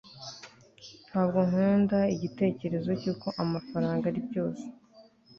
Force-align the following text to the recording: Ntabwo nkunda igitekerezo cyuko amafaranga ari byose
Ntabwo 1.09 1.39
nkunda 1.47 1.99
igitekerezo 2.15 2.89
cyuko 3.01 3.27
amafaranga 3.43 4.03
ari 4.11 4.21
byose 4.27 4.65